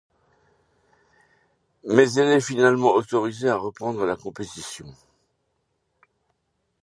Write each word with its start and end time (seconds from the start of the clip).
Mais 1.83 2.11
elle 2.13 2.29
est 2.29 2.41
finalement 2.41 2.93
autorisée 2.95 3.49
à 3.49 3.55
reprendre 3.55 4.03
la 4.03 4.15
compétition. 4.15 4.91